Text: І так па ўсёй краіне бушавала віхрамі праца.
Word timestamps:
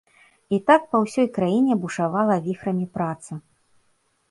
І 0.55 0.59
так 0.71 0.87
па 0.93 1.01
ўсёй 1.03 1.27
краіне 1.35 1.77
бушавала 1.85 2.39
віхрамі 2.49 2.91
праца. 2.99 3.33